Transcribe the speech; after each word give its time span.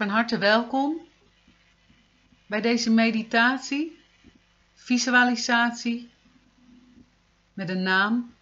Van 0.00 0.08
harte 0.08 0.38
welkom 0.38 1.00
bij 2.46 2.60
deze 2.60 2.90
meditatie, 2.90 3.98
visualisatie 4.74 6.10
met 7.52 7.66
de 7.66 7.74
naam 7.74 8.34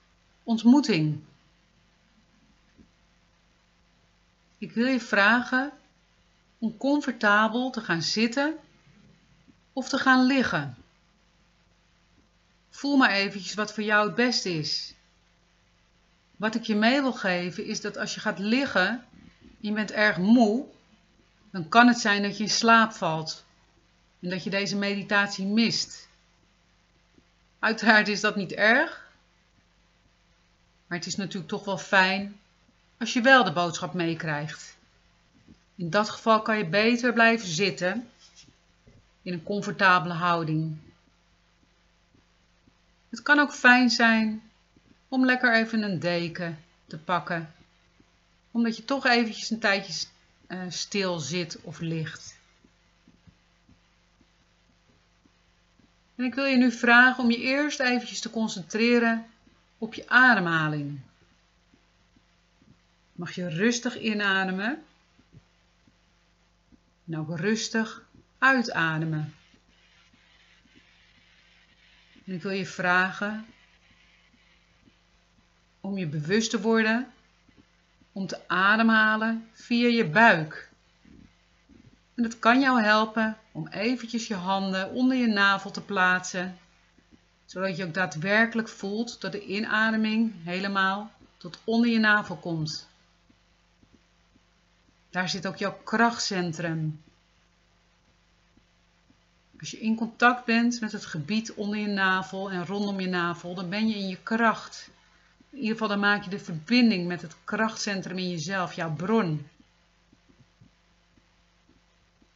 Ontmoeting. 0.42 1.20
Ik 4.58 4.72
wil 4.72 4.86
je 4.86 5.00
vragen 5.00 5.72
om 6.58 6.76
comfortabel 6.76 7.70
te 7.70 7.80
gaan 7.80 8.02
zitten 8.02 8.56
of 9.72 9.88
te 9.88 9.98
gaan 9.98 10.26
liggen. 10.26 10.76
Voel 12.70 12.96
maar 12.96 13.10
eventjes 13.10 13.54
wat 13.54 13.74
voor 13.74 13.84
jou 13.84 14.06
het 14.06 14.14
beste 14.14 14.50
is. 14.50 14.94
Wat 16.36 16.54
ik 16.54 16.62
je 16.62 16.74
mee 16.74 17.00
wil 17.00 17.12
geven 17.12 17.64
is 17.64 17.80
dat 17.80 17.96
als 17.96 18.14
je 18.14 18.20
gaat 18.20 18.38
liggen, 18.38 19.04
je 19.58 19.72
bent 19.72 19.90
erg 19.90 20.18
moe, 20.18 20.76
dan 21.58 21.68
kan 21.68 21.88
het 21.88 21.98
zijn 21.98 22.22
dat 22.22 22.36
je 22.36 22.42
in 22.42 22.50
slaap 22.50 22.92
valt 22.92 23.44
en 24.20 24.30
dat 24.30 24.44
je 24.44 24.50
deze 24.50 24.76
meditatie 24.76 25.46
mist. 25.46 26.08
Uiteraard 27.58 28.08
is 28.08 28.20
dat 28.20 28.36
niet 28.36 28.52
erg, 28.52 29.10
maar 30.86 30.98
het 30.98 31.06
is 31.06 31.16
natuurlijk 31.16 31.48
toch 31.48 31.64
wel 31.64 31.78
fijn 31.78 32.40
als 32.98 33.12
je 33.12 33.20
wel 33.20 33.44
de 33.44 33.52
boodschap 33.52 33.94
meekrijgt. 33.94 34.76
In 35.74 35.90
dat 35.90 36.10
geval 36.10 36.42
kan 36.42 36.58
je 36.58 36.66
beter 36.66 37.12
blijven 37.12 37.48
zitten 37.48 38.10
in 39.22 39.32
een 39.32 39.42
comfortabele 39.42 40.14
houding. 40.14 40.78
Het 43.08 43.22
kan 43.22 43.38
ook 43.38 43.52
fijn 43.52 43.90
zijn 43.90 44.42
om 45.08 45.24
lekker 45.24 45.54
even 45.54 45.82
een 45.82 45.98
deken 45.98 46.64
te 46.86 46.98
pakken, 46.98 47.54
omdat 48.50 48.76
je 48.76 48.84
toch 48.84 49.06
eventjes 49.06 49.50
een 49.50 49.58
tijdje 49.58 49.92
uh, 50.48 50.62
stil 50.68 51.18
zit 51.18 51.60
of 51.62 51.80
ligt. 51.80 52.36
En 56.14 56.24
ik 56.24 56.34
wil 56.34 56.44
je 56.44 56.56
nu 56.56 56.72
vragen 56.72 57.24
om 57.24 57.30
je 57.30 57.38
eerst 57.38 57.80
eventjes 57.80 58.20
te 58.20 58.30
concentreren 58.30 59.26
op 59.78 59.94
je 59.94 60.08
ademhaling. 60.08 61.00
Mag 63.12 63.34
je 63.34 63.48
rustig 63.48 64.00
inademen 64.00 64.82
en 67.06 67.18
ook 67.18 67.38
rustig 67.38 68.06
uitademen. 68.38 69.34
En 72.24 72.34
ik 72.34 72.42
wil 72.42 72.52
je 72.52 72.66
vragen 72.66 73.46
om 75.80 75.98
je 75.98 76.06
bewust 76.06 76.50
te 76.50 76.60
worden 76.60 77.12
om 78.18 78.26
te 78.26 78.48
ademhalen 78.48 79.48
via 79.52 79.88
je 79.88 80.08
buik. 80.08 80.70
En 82.14 82.22
dat 82.22 82.38
kan 82.38 82.60
jou 82.60 82.82
helpen 82.82 83.36
om 83.52 83.68
eventjes 83.68 84.26
je 84.26 84.34
handen 84.34 84.90
onder 84.90 85.16
je 85.16 85.26
navel 85.26 85.70
te 85.70 85.80
plaatsen, 85.80 86.58
zodat 87.44 87.76
je 87.76 87.84
ook 87.84 87.94
daadwerkelijk 87.94 88.68
voelt 88.68 89.20
dat 89.20 89.32
de 89.32 89.46
inademing 89.46 90.34
helemaal 90.44 91.10
tot 91.36 91.58
onder 91.64 91.90
je 91.90 91.98
navel 91.98 92.36
komt. 92.36 92.88
Daar 95.10 95.28
zit 95.28 95.46
ook 95.46 95.56
jouw 95.56 95.78
krachtcentrum. 95.84 97.02
Als 99.58 99.70
je 99.70 99.80
in 99.80 99.96
contact 99.96 100.44
bent 100.44 100.80
met 100.80 100.92
het 100.92 101.04
gebied 101.04 101.54
onder 101.54 101.78
je 101.78 101.86
navel 101.86 102.50
en 102.50 102.66
rondom 102.66 103.00
je 103.00 103.08
navel, 103.08 103.54
dan 103.54 103.68
ben 103.68 103.88
je 103.88 103.94
in 103.94 104.08
je 104.08 104.22
kracht. 104.22 104.90
In 105.58 105.64
ieder 105.64 105.78
geval 105.78 105.96
dan 105.96 106.08
maak 106.08 106.24
je 106.24 106.30
de 106.30 106.38
verbinding 106.38 107.06
met 107.06 107.22
het 107.22 107.36
krachtcentrum 107.44 108.18
in 108.18 108.30
jezelf, 108.30 108.72
jouw 108.72 108.92
bron. 108.92 109.48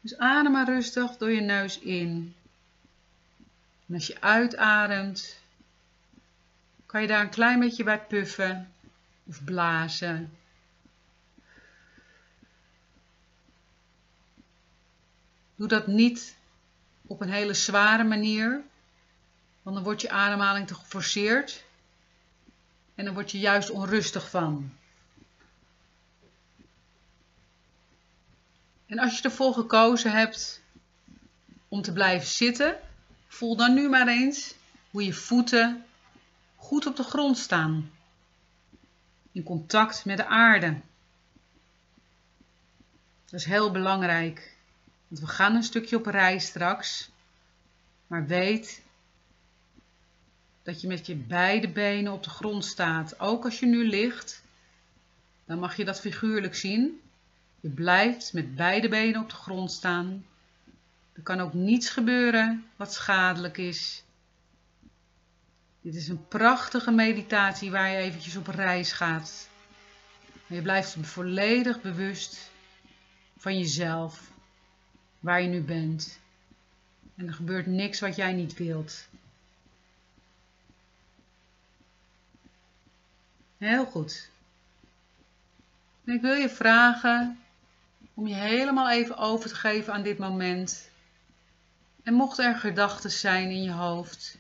Dus 0.01 0.19
adem 0.19 0.53
maar 0.53 0.67
rustig 0.67 1.17
door 1.17 1.31
je 1.31 1.41
neus 1.41 1.79
in. 1.79 2.35
En 3.87 3.95
als 3.95 4.07
je 4.07 4.21
uitademt, 4.21 5.41
kan 6.87 7.01
je 7.01 7.07
daar 7.07 7.21
een 7.21 7.31
klein 7.31 7.61
beetje 7.61 7.85
bij 7.85 8.01
puffen 8.01 8.73
of 9.25 9.45
blazen. 9.45 10.37
Doe 15.55 15.69
dat 15.69 15.87
niet 15.87 16.37
op 17.07 17.21
een 17.21 17.33
hele 17.33 17.55
zware 17.55 18.05
manier, 18.05 18.63
want 19.63 19.77
dan 19.77 19.85
wordt 19.85 20.01
je 20.01 20.11
ademhaling 20.11 20.67
te 20.67 20.75
geforceerd. 20.75 21.65
En 22.95 23.05
dan 23.05 23.15
word 23.15 23.31
je 23.31 23.39
juist 23.39 23.71
onrustig 23.71 24.31
van. 24.31 24.73
En 28.87 28.99
als 28.99 29.17
je 29.17 29.23
ervoor 29.23 29.55
gekozen 29.55 30.13
hebt 30.13 30.63
om 31.69 31.83
te 31.83 31.93
blijven 31.93 32.29
zitten, 32.29 32.79
voel 33.27 33.57
dan 33.57 33.75
nu 33.75 33.89
maar 33.89 34.09
eens 34.09 34.55
hoe 34.91 35.05
je 35.05 35.13
voeten 35.13 35.85
goed 36.57 36.87
op 36.87 36.97
de 36.97 37.03
grond 37.03 37.39
staan. 37.39 37.91
In 39.33 39.43
contact 39.43 40.05
met 40.05 40.17
de 40.17 40.27
aarde. 40.27 40.81
Dat 43.25 43.41
is 43.41 43.47
heel 43.47 43.71
belangrijk. 43.71 44.57
Want 45.09 45.21
we 45.21 45.27
gaan 45.27 45.55
een 45.55 45.63
stukje 45.63 45.97
op 45.97 46.07
reis 46.07 46.47
straks. 46.47 47.11
Maar 48.07 48.27
weet 48.27 48.83
dat 50.63 50.81
je 50.81 50.87
met 50.87 51.07
je 51.07 51.17
beide 51.17 51.69
benen 51.69 52.13
op 52.13 52.23
de 52.23 52.31
grond 52.31 52.65
staat. 52.65 53.21
Ook 53.21 53.45
als 53.45 53.59
je 53.61 53.67
nu 53.67 53.89
ligt, 53.89 54.43
dan 55.45 55.59
mag 55.59 55.77
je 55.77 55.85
dat 55.85 56.01
figuurlijk 56.01 56.55
zien. 56.55 57.01
Je 57.61 57.69
blijft 57.69 58.33
met 58.33 58.55
beide 58.55 58.89
benen 58.89 59.21
op 59.21 59.29
de 59.29 59.35
grond 59.35 59.73
staan. 59.73 60.25
Er 61.13 61.23
kan 61.23 61.41
ook 61.41 61.53
niets 61.53 61.89
gebeuren 61.89 62.65
wat 62.77 62.93
schadelijk 62.93 63.59
is. 63.59 64.05
Dit 65.81 65.95
is 65.95 66.09
een 66.09 66.29
prachtige 66.29 66.91
meditatie 66.91 67.71
waar 67.71 67.91
je 67.91 67.97
eventjes 67.97 68.37
op 68.37 68.47
reis 68.47 68.93
gaat. 68.93 69.49
je 70.47 70.63
blijft 70.63 70.97
volledig 71.01 71.81
bewust 71.81 72.51
van 73.37 73.59
jezelf, 73.59 74.31
waar 75.21 75.43
je 75.43 75.49
nu 75.49 75.63
bent. 75.63 76.19
En 77.17 77.27
er 77.27 77.35
gebeurt 77.35 77.67
niks 77.67 78.01
wat 78.01 78.17
jij 78.17 78.33
niet 78.33 78.55
wilt. 78.55 79.09
Heel 83.63 83.85
goed. 83.85 84.31
ik 86.05 86.21
wil 86.21 86.35
je 86.35 86.49
vragen 86.49 87.43
om 88.15 88.27
je 88.27 88.35
helemaal 88.35 88.91
even 88.91 89.17
over 89.17 89.49
te 89.49 89.55
geven 89.55 89.93
aan 89.93 90.03
dit 90.03 90.19
moment. 90.19 90.91
En 92.03 92.15
mocht 92.15 92.39
er 92.39 92.55
gedachten 92.55 93.11
zijn 93.11 93.51
in 93.51 93.63
je 93.63 93.71
hoofd, 93.71 94.39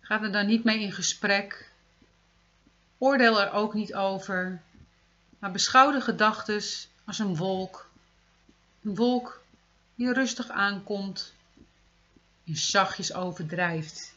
ga 0.00 0.22
er 0.22 0.32
dan 0.32 0.46
niet 0.46 0.64
mee 0.64 0.80
in 0.80 0.92
gesprek. 0.92 1.70
Oordeel 2.98 3.40
er 3.40 3.52
ook 3.52 3.74
niet 3.74 3.94
over, 3.94 4.62
maar 5.38 5.52
beschouw 5.52 5.92
de 5.92 6.00
gedachten 6.00 6.62
als 7.04 7.18
een 7.18 7.36
wolk. 7.36 7.90
Een 8.82 8.94
wolk 8.94 9.42
die 9.94 10.12
rustig 10.12 10.48
aankomt 10.48 11.34
en 12.46 12.56
zachtjes 12.56 13.14
overdrijft. 13.14 14.14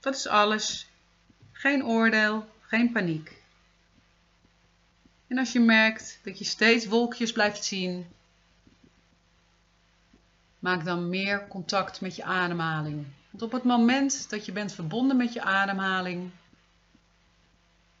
Dat 0.00 0.14
is 0.14 0.26
alles. 0.26 0.88
Geen 1.52 1.84
oordeel, 1.84 2.48
geen 2.70 2.92
paniek. 2.92 3.42
En 5.26 5.38
als 5.38 5.52
je 5.52 5.60
merkt 5.60 6.20
dat 6.22 6.38
je 6.38 6.44
steeds 6.44 6.86
wolkjes 6.86 7.32
blijft 7.32 7.64
zien, 7.64 8.06
maak 10.58 10.84
dan 10.84 11.08
meer 11.08 11.48
contact 11.48 12.00
met 12.00 12.16
je 12.16 12.24
ademhaling. 12.24 13.06
Want 13.30 13.42
op 13.42 13.52
het 13.52 13.64
moment 13.64 14.30
dat 14.30 14.44
je 14.44 14.52
bent 14.52 14.72
verbonden 14.72 15.16
met 15.16 15.32
je 15.32 15.42
ademhaling, 15.42 16.30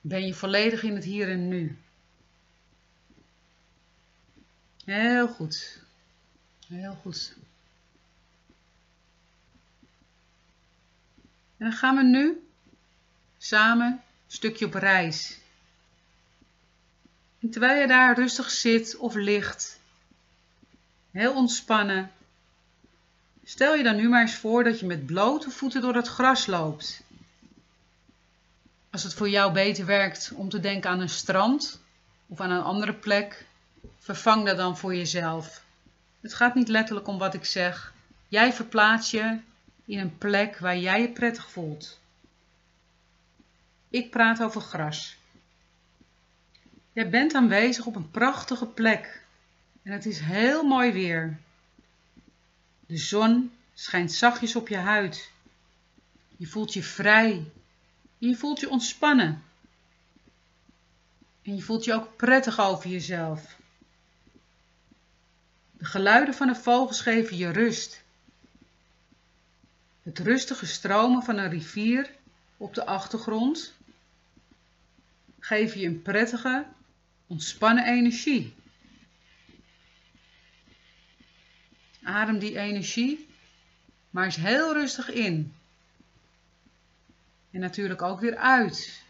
ben 0.00 0.26
je 0.26 0.34
volledig 0.34 0.82
in 0.82 0.94
het 0.94 1.04
hier 1.04 1.30
en 1.30 1.48
nu. 1.48 1.78
Heel 4.84 5.28
goed. 5.28 5.82
Heel 6.68 6.94
goed. 6.94 7.36
En 11.56 11.66
dan 11.66 11.72
gaan 11.72 11.96
we 11.96 12.02
nu 12.02 12.48
samen 13.38 14.02
stukje 14.32 14.66
op 14.66 14.74
reis. 14.74 15.38
Terwijl 17.50 17.80
je 17.80 17.86
daar 17.86 18.14
rustig 18.14 18.50
zit 18.50 18.96
of 18.96 19.14
ligt, 19.14 19.80
heel 21.10 21.34
ontspannen, 21.34 22.12
stel 23.44 23.74
je 23.74 23.82
dan 23.82 23.96
nu 23.96 24.08
maar 24.08 24.20
eens 24.20 24.34
voor 24.34 24.64
dat 24.64 24.80
je 24.80 24.86
met 24.86 25.06
blote 25.06 25.50
voeten 25.50 25.80
door 25.80 25.94
het 25.94 26.08
gras 26.08 26.46
loopt. 26.46 27.02
Als 28.90 29.02
het 29.02 29.14
voor 29.14 29.28
jou 29.28 29.52
beter 29.52 29.86
werkt 29.86 30.32
om 30.34 30.48
te 30.48 30.60
denken 30.60 30.90
aan 30.90 31.00
een 31.00 31.08
strand 31.08 31.80
of 32.26 32.40
aan 32.40 32.50
een 32.50 32.62
andere 32.62 32.94
plek, 32.94 33.46
vervang 33.98 34.46
dat 34.46 34.56
dan 34.56 34.76
voor 34.76 34.94
jezelf. 34.94 35.64
Het 36.20 36.34
gaat 36.34 36.54
niet 36.54 36.68
letterlijk 36.68 37.06
om 37.06 37.18
wat 37.18 37.34
ik 37.34 37.44
zeg. 37.44 37.92
Jij 38.28 38.52
verplaats 38.52 39.10
je 39.10 39.38
in 39.84 39.98
een 39.98 40.18
plek 40.18 40.58
waar 40.58 40.78
jij 40.78 41.00
je 41.00 41.08
prettig 41.08 41.50
voelt. 41.50 41.98
Ik 43.90 44.10
praat 44.10 44.42
over 44.42 44.60
gras. 44.60 45.16
Jij 46.92 47.10
bent 47.10 47.34
aanwezig 47.34 47.86
op 47.86 47.96
een 47.96 48.10
prachtige 48.10 48.66
plek. 48.66 49.22
En 49.82 49.92
het 49.92 50.06
is 50.06 50.18
heel 50.18 50.62
mooi 50.62 50.92
weer. 50.92 51.38
De 52.86 52.96
zon 52.96 53.52
schijnt 53.74 54.12
zachtjes 54.12 54.56
op 54.56 54.68
je 54.68 54.76
huid. 54.76 55.30
Je 56.36 56.46
voelt 56.46 56.72
je 56.72 56.82
vrij. 56.82 57.50
je 58.18 58.36
voelt 58.36 58.60
je 58.60 58.70
ontspannen. 58.70 59.42
En 61.42 61.56
je 61.56 61.62
voelt 61.62 61.84
je 61.84 61.94
ook 61.94 62.16
prettig 62.16 62.60
over 62.60 62.90
jezelf. 62.90 63.56
De 65.72 65.84
geluiden 65.84 66.34
van 66.34 66.46
de 66.46 66.54
vogels 66.54 67.00
geven 67.00 67.36
je 67.36 67.50
rust. 67.50 68.02
Het 70.02 70.18
rustige 70.18 70.66
stromen 70.66 71.22
van 71.22 71.38
een 71.38 71.50
rivier 71.50 72.10
op 72.56 72.74
de 72.74 72.86
achtergrond 72.86 73.78
geven 75.40 75.80
je 75.80 75.86
een 75.86 76.02
prettige, 76.02 76.66
ontspannen 77.26 77.86
energie. 77.86 78.54
Adem 82.02 82.38
die 82.38 82.58
energie 82.58 83.28
maar 84.10 84.24
eens 84.24 84.36
heel 84.36 84.72
rustig 84.72 85.10
in. 85.10 85.54
En 87.50 87.60
natuurlijk 87.60 88.02
ook 88.02 88.20
weer 88.20 88.36
uit. 88.36 89.02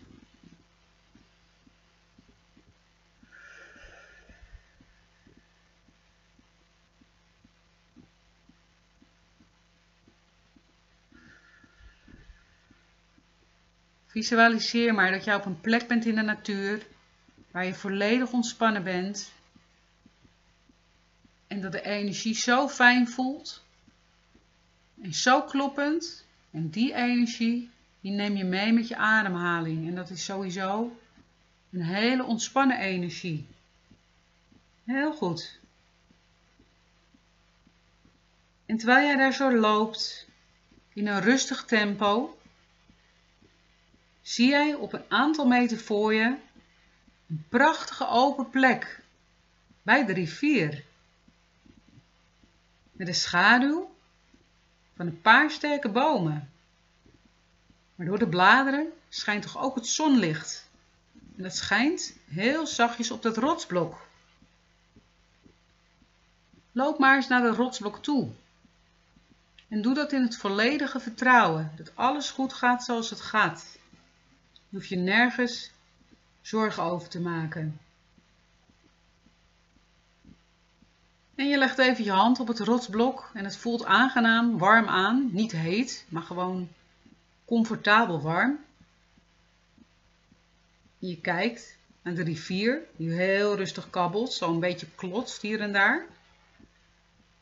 Visualiseer 14.10 14.94
maar 14.94 15.10
dat 15.10 15.24
je 15.24 15.34
op 15.34 15.44
een 15.44 15.60
plek 15.60 15.88
bent 15.88 16.06
in 16.06 16.14
de 16.14 16.22
natuur 16.22 16.86
waar 17.50 17.64
je 17.64 17.74
volledig 17.74 18.32
ontspannen 18.32 18.84
bent 18.84 19.32
en 21.46 21.60
dat 21.60 21.72
de 21.72 21.82
energie 21.82 22.34
zo 22.34 22.68
fijn 22.68 23.08
voelt 23.08 23.64
en 25.02 25.14
zo 25.14 25.42
kloppend. 25.42 26.26
En 26.50 26.70
die 26.70 26.94
energie 26.94 27.70
die 28.00 28.12
neem 28.12 28.36
je 28.36 28.44
mee 28.44 28.72
met 28.72 28.88
je 28.88 28.96
ademhaling 28.96 29.88
en 29.88 29.94
dat 29.94 30.10
is 30.10 30.24
sowieso 30.24 30.96
een 31.72 31.82
hele 31.82 32.24
ontspannen 32.24 32.78
energie. 32.78 33.46
Heel 34.84 35.12
goed. 35.12 35.58
En 38.66 38.76
terwijl 38.76 39.06
jij 39.06 39.16
daar 39.16 39.32
zo 39.32 39.56
loopt 39.56 40.26
in 40.92 41.06
een 41.06 41.20
rustig 41.20 41.64
tempo, 41.64 42.38
zie 44.30 44.48
jij 44.48 44.74
op 44.74 44.92
een 44.92 45.04
aantal 45.08 45.46
meter 45.46 45.78
voor 45.78 46.14
je 46.14 46.36
een 47.28 47.44
prachtige 47.48 48.08
open 48.08 48.50
plek 48.50 49.02
bij 49.82 50.04
de 50.04 50.12
rivier. 50.12 50.84
Met 52.92 53.06
de 53.06 53.12
schaduw 53.12 53.94
van 54.96 55.06
een 55.06 55.20
paar 55.20 55.50
sterke 55.50 55.88
bomen. 55.88 56.50
Maar 57.94 58.06
door 58.06 58.18
de 58.18 58.28
bladeren 58.28 58.92
schijnt 59.08 59.42
toch 59.42 59.58
ook 59.58 59.74
het 59.74 59.86
zonlicht. 59.86 60.68
En 61.36 61.42
dat 61.42 61.56
schijnt 61.56 62.16
heel 62.28 62.66
zachtjes 62.66 63.10
op 63.10 63.22
dat 63.22 63.36
rotsblok. 63.36 64.06
Loop 66.72 66.98
maar 66.98 67.16
eens 67.16 67.28
naar 67.28 67.42
de 67.42 67.56
rotsblok 67.56 68.02
toe. 68.02 68.30
En 69.68 69.82
doe 69.82 69.94
dat 69.94 70.12
in 70.12 70.22
het 70.22 70.36
volledige 70.36 71.00
vertrouwen 71.00 71.72
dat 71.76 71.96
alles 71.96 72.30
goed 72.30 72.52
gaat 72.52 72.84
zoals 72.84 73.10
het 73.10 73.20
gaat. 73.20 73.78
Je 74.70 74.76
hoeft 74.76 74.88
je 74.88 74.96
nergens 74.96 75.70
zorgen 76.40 76.82
over 76.82 77.08
te 77.08 77.20
maken. 77.20 77.80
En 81.34 81.48
je 81.48 81.58
legt 81.58 81.78
even 81.78 82.04
je 82.04 82.10
hand 82.10 82.40
op 82.40 82.48
het 82.48 82.58
rotsblok 82.58 83.30
en 83.34 83.44
het 83.44 83.56
voelt 83.56 83.84
aangenaam 83.84 84.58
warm 84.58 84.88
aan. 84.88 85.28
Niet 85.32 85.52
heet, 85.52 86.04
maar 86.08 86.22
gewoon 86.22 86.68
comfortabel 87.44 88.20
warm. 88.20 88.58
Je 90.98 91.20
kijkt 91.20 91.76
naar 92.02 92.14
de 92.14 92.22
rivier 92.22 92.82
die 92.96 93.10
heel 93.10 93.56
rustig 93.56 93.90
kabbelt, 93.90 94.32
zo 94.32 94.52
een 94.52 94.60
beetje 94.60 94.86
klotst 94.94 95.42
hier 95.42 95.60
en 95.60 95.72
daar. 95.72 96.06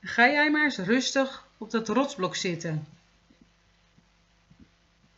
ga 0.00 0.28
jij 0.28 0.50
maar 0.50 0.64
eens 0.64 0.78
rustig 0.78 1.46
op 1.58 1.70
dat 1.70 1.88
rotsblok 1.88 2.36
zitten. 2.36 2.86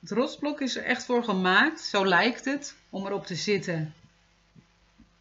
Het 0.00 0.11
rotsblok 0.11 0.61
is 0.61 0.76
er 0.76 0.85
echt 0.85 1.05
voor 1.05 1.25
gemaakt, 1.25 1.81
zo 1.81 2.06
lijkt 2.06 2.44
het, 2.44 2.76
om 2.91 3.06
erop 3.06 3.26
te 3.26 3.35
zitten. 3.35 3.94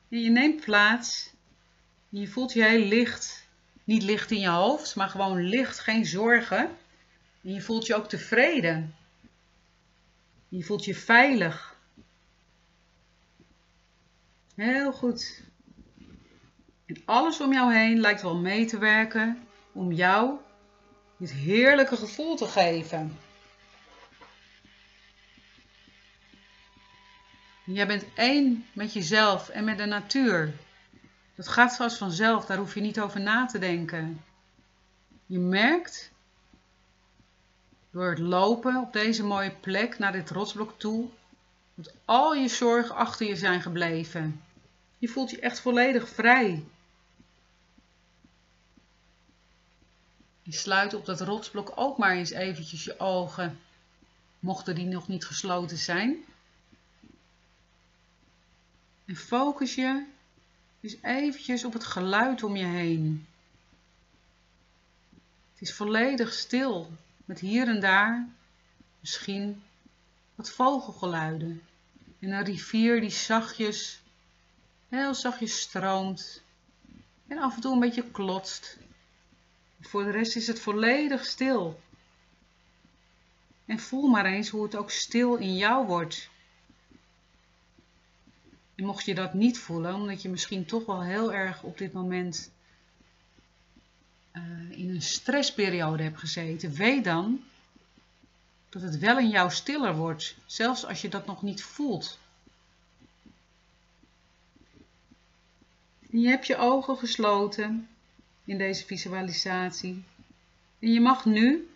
En 0.09 0.21
je 0.21 0.29
neemt 0.29 0.61
plaats 0.61 1.29
je 2.09 2.27
voelt 2.27 2.53
je 2.53 2.63
heel 2.63 2.85
licht. 2.85 3.47
Niet 3.83 4.03
licht 4.03 4.31
in 4.31 4.39
je 4.39 4.49
hoofd, 4.49 4.95
maar 4.95 5.09
gewoon 5.09 5.41
licht, 5.41 5.79
geen 5.79 6.05
zorgen. 6.05 6.77
En 7.41 7.53
je 7.53 7.61
voelt 7.61 7.85
je 7.85 7.95
ook 7.95 8.09
tevreden. 8.09 8.95
Je 10.47 10.63
voelt 10.63 10.85
je 10.85 10.95
veilig. 10.95 11.77
Heel 14.55 14.91
goed. 14.91 15.41
En 16.85 17.01
alles 17.05 17.41
om 17.41 17.53
jou 17.53 17.73
heen 17.73 17.99
lijkt 17.99 18.21
wel 18.21 18.35
mee 18.35 18.65
te 18.65 18.77
werken 18.77 19.47
om 19.71 19.91
jou 19.91 20.37
dit 21.17 21.31
heerlijke 21.31 21.95
gevoel 21.95 22.35
te 22.35 22.45
geven. 22.45 23.17
Jij 27.71 27.87
bent 27.87 28.05
één 28.13 28.65
met 28.73 28.93
jezelf 28.93 29.49
en 29.49 29.63
met 29.63 29.77
de 29.77 29.85
natuur. 29.85 30.53
Dat 31.35 31.47
gaat 31.47 31.73
zoals 31.73 31.97
vanzelf, 31.97 32.45
daar 32.45 32.57
hoef 32.57 32.73
je 32.73 32.81
niet 32.81 32.99
over 32.99 33.19
na 33.19 33.45
te 33.45 33.59
denken. 33.59 34.23
Je 35.25 35.39
merkt 35.39 36.11
door 37.91 38.09
het 38.09 38.19
lopen 38.19 38.75
op 38.75 38.93
deze 38.93 39.23
mooie 39.23 39.51
plek 39.51 39.99
naar 39.99 40.11
dit 40.11 40.29
rotsblok 40.29 40.79
toe, 40.79 41.09
dat 41.75 41.93
al 42.05 42.33
je 42.33 42.47
zorgen 42.47 42.95
achter 42.95 43.27
je 43.27 43.35
zijn 43.35 43.61
gebleven. 43.61 44.43
Je 44.97 45.07
voelt 45.07 45.29
je 45.29 45.39
echt 45.39 45.59
volledig 45.59 46.09
vrij. 46.09 46.63
Je 50.41 50.53
sluit 50.53 50.93
op 50.93 51.05
dat 51.05 51.21
rotsblok 51.21 51.71
ook 51.75 51.97
maar 51.97 52.15
eens 52.15 52.31
eventjes 52.31 52.83
je 52.83 52.99
ogen, 52.99 53.59
mochten 54.39 54.75
die 54.75 54.85
nog 54.85 55.07
niet 55.07 55.25
gesloten 55.25 55.77
zijn. 55.77 56.23
En 59.09 59.15
focus 59.15 59.75
je 59.75 60.05
dus 60.79 60.95
eventjes 61.01 61.63
op 61.63 61.73
het 61.73 61.83
geluid 61.83 62.43
om 62.43 62.55
je 62.55 62.65
heen. 62.65 63.27
Het 65.51 65.61
is 65.61 65.73
volledig 65.73 66.33
stil, 66.33 66.91
met 67.25 67.39
hier 67.39 67.67
en 67.67 67.79
daar 67.79 68.27
misschien 68.99 69.63
wat 70.35 70.51
vogelgeluiden. 70.51 71.61
En 72.19 72.31
een 72.31 72.43
rivier 72.43 73.01
die 73.01 73.09
zachtjes, 73.09 74.01
heel 74.89 75.13
zachtjes 75.13 75.59
stroomt 75.59 76.41
en 77.27 77.37
af 77.37 77.55
en 77.55 77.61
toe 77.61 77.73
een 77.73 77.79
beetje 77.79 78.11
klotst. 78.11 78.77
Voor 79.81 80.03
de 80.03 80.11
rest 80.11 80.35
is 80.35 80.47
het 80.47 80.59
volledig 80.59 81.25
stil. 81.25 81.79
En 83.65 83.79
voel 83.79 84.07
maar 84.07 84.25
eens 84.25 84.49
hoe 84.49 84.63
het 84.63 84.75
ook 84.75 84.91
stil 84.91 85.35
in 85.35 85.55
jou 85.55 85.85
wordt. 85.85 86.29
En 88.79 88.85
mocht 88.85 89.05
je 89.05 89.15
dat 89.15 89.33
niet 89.33 89.59
voelen, 89.59 89.95
omdat 89.95 90.21
je 90.21 90.29
misschien 90.29 90.65
toch 90.65 90.85
wel 90.85 91.03
heel 91.03 91.33
erg 91.33 91.63
op 91.63 91.77
dit 91.77 91.93
moment 91.93 92.51
uh, 94.33 94.41
in 94.69 94.89
een 94.89 95.01
stressperiode 95.01 96.03
hebt 96.03 96.19
gezeten, 96.19 96.73
weet 96.73 97.03
dan 97.03 97.43
dat 98.69 98.81
het 98.81 98.97
wel 98.97 99.17
in 99.17 99.29
jou 99.29 99.51
stiller 99.51 99.95
wordt, 99.95 100.35
zelfs 100.45 100.85
als 100.85 101.01
je 101.01 101.09
dat 101.09 101.25
nog 101.25 101.41
niet 101.41 101.63
voelt. 101.63 102.19
En 106.09 106.19
je 106.19 106.27
hebt 106.27 106.47
je 106.47 106.57
ogen 106.57 106.97
gesloten 106.97 107.87
in 108.45 108.57
deze 108.57 108.85
visualisatie. 108.85 110.03
En 110.79 110.93
je 110.93 111.01
mag 111.01 111.25
nu, 111.25 111.69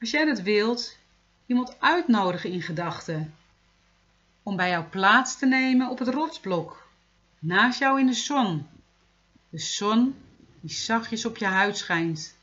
als 0.00 0.10
jij 0.10 0.24
dat 0.24 0.40
wilt, 0.40 0.96
iemand 1.46 1.80
uitnodigen 1.80 2.50
in 2.50 2.62
gedachten 2.62 3.34
om 4.54 4.60
bij 4.60 4.70
jou 4.70 4.84
plaats 4.84 5.38
te 5.38 5.46
nemen 5.46 5.90
op 5.90 5.98
het 5.98 6.08
rotsblok, 6.08 6.88
naast 7.38 7.78
jou 7.78 8.00
in 8.00 8.06
de 8.06 8.12
zon. 8.12 8.66
De 9.48 9.58
zon 9.58 10.14
die 10.60 10.70
zachtjes 10.70 11.24
op 11.24 11.36
je 11.36 11.44
huid 11.44 11.76
schijnt, 11.76 12.36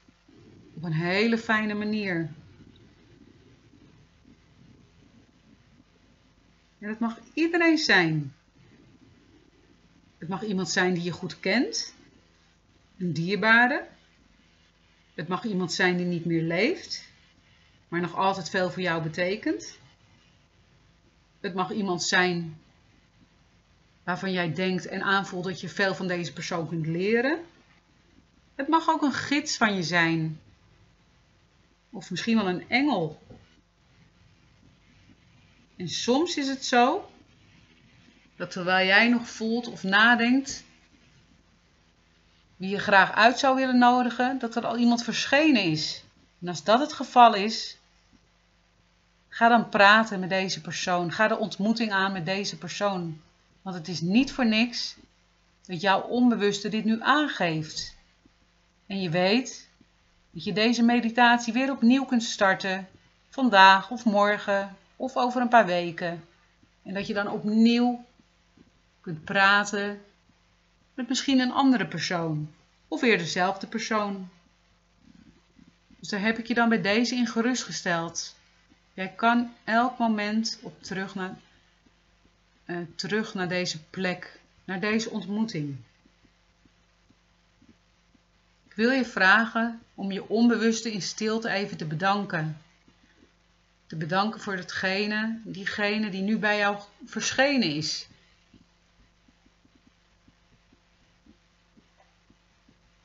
op 0.74 0.84
een 0.84 0.94
hele 0.94 1.38
fijne 1.38 1.74
manier. 1.74 2.30
En 6.80 6.88
dat 6.88 7.00
mag 7.00 7.20
iedereen 7.34 7.78
zijn. 7.78 8.34
Het 10.18 10.30
mag 10.30 10.44
iemand 10.44 10.70
zijn 10.70 10.94
die 10.94 11.04
je 11.04 11.12
goed 11.12 11.40
kent, 11.40 11.94
een 12.98 13.14
dierbare. 13.14 13.88
Het 15.14 15.28
mag 15.28 15.44
iemand 15.44 15.74
zijn 15.74 15.98
die 15.98 16.06
niet 16.06 16.26
meer 16.26 16.44
leeft, 16.44 17.04
maar 17.88 18.02
nog 18.02 18.16
altijd 18.16 18.50
veel 18.50 18.72
voor 18.72 18.82
jou 18.82 19.04
betekent. 19.04 19.80
Het 21.42 21.54
mag 21.54 21.72
iemand 21.72 22.04
zijn 22.04 22.60
waarvan 24.04 24.32
jij 24.32 24.54
denkt 24.54 24.88
en 24.88 25.02
aanvoelt 25.02 25.44
dat 25.44 25.62
je 25.62 25.70
veel 25.70 25.96
van 25.96 26.08
deze 26.08 26.34
persoon 26.34 26.68
kunt 26.68 26.88
leren. 26.88 27.40
Het 28.56 28.68
mag 28.68 28.90
ook 28.90 29.02
een 29.02 29.14
gids 29.14 29.58
van 29.58 29.76
je 29.76 29.84
zijn. 29.84 30.40
Of 31.90 32.10
misschien 32.10 32.38
wel 32.38 32.48
een 32.48 32.70
engel. 32.70 33.22
En 35.78 35.90
soms 35.90 36.38
is 36.38 36.48
het 36.48 36.66
zo 36.66 37.12
dat 38.36 38.52
terwijl 38.52 38.88
jij 38.88 39.10
nog 39.10 39.30
voelt 39.30 39.68
of 39.68 39.84
nadenkt 39.84 40.64
wie 42.56 42.70
je 42.70 42.80
graag 42.80 43.12
uit 43.12 43.40
zou 43.40 43.56
willen 43.56 43.78
nodigen, 43.78 44.40
dat 44.40 44.56
er 44.56 44.66
al 44.66 44.78
iemand 44.78 45.04
verschenen 45.04 45.64
is. 45.64 46.04
En 46.42 46.48
als 46.48 46.64
dat 46.64 46.80
het 46.80 46.94
geval 46.94 47.34
is, 47.34 47.78
ga 49.34 49.48
dan 49.48 49.70
praten 49.70 50.20
met 50.20 50.30
deze 50.30 50.62
persoon. 50.62 51.12
Ga 51.12 51.28
de 51.28 51.38
ontmoeting 51.38 51.92
aan 51.92 52.12
met 52.12 52.26
deze 52.26 52.58
persoon. 52.58 53.22
Want 53.62 53.76
het 53.76 53.88
is 53.88 54.02
niet 54.02 54.32
voor 54.32 54.46
niks 54.46 54.96
dat 55.66 55.82
jouw 55.82 56.02
onbewuste 56.02 56.70
dit 56.70 56.86
nu 56.86 57.02
aangeeft. 57.02 57.96
En 58.88 59.02
je 59.02 59.10
weet 59.10 59.70
dat 60.32 60.44
je 60.44 60.54
deze 60.54 60.84
meditatie 60.84 61.54
weer 61.54 61.72
opnieuw 61.72 62.06
kunt 62.06 62.24
starten, 62.24 62.88
vandaag 63.30 63.92
of 63.92 64.06
morgen 64.06 64.76
of 64.96 65.16
over 65.16 65.42
een 65.42 65.50
paar 65.50 65.66
weken. 65.66 66.24
En 66.84 66.94
dat 66.94 67.08
je 67.08 67.14
dan 67.14 67.28
opnieuw 67.28 68.06
kunt 69.02 69.24
praten 69.24 70.02
met 70.94 71.08
misschien 71.08 71.40
een 71.40 71.52
andere 71.52 71.88
persoon 71.88 72.52
of 72.88 73.02
weer 73.02 73.18
dezelfde 73.18 73.68
persoon. 73.68 74.30
Dus 76.00 76.10
daar 76.10 76.22
heb 76.22 76.38
ik 76.38 76.48
je 76.48 76.54
dan 76.54 76.70
bij 76.70 76.82
deze 76.82 77.16
in 77.16 77.28
gerustgesteld. 77.28 78.36
Jij 78.94 79.14
kan 79.16 79.54
elk 79.64 79.98
moment 79.98 80.60
op 80.62 80.84
terug 80.84 81.16
naar, 81.16 81.38
uh, 82.66 82.78
terug 82.96 83.34
naar 83.34 83.48
deze 83.48 83.84
plek, 83.84 84.40
naar 84.64 84.80
deze 84.80 85.10
ontmoeting. 85.10 85.78
Ik 88.68 88.74
wil 88.76 88.90
je 88.92 89.06
vragen 89.06 89.82
om 89.96 90.12
je 90.12 90.30
onbewuste 90.30 90.92
in 90.92 91.02
stilte 91.02 91.50
even 91.50 91.78
te 91.78 91.86
bedanken. 91.86 92.62
Te 93.88 93.96
bedanken 93.96 94.42
voor 94.42 94.56
datgene, 94.56 95.40
diegene 95.44 96.10
die 96.10 96.22
nu 96.22 96.38
bij 96.38 96.58
jou 96.58 96.80
verschenen 97.06 97.76
is. 97.76 98.08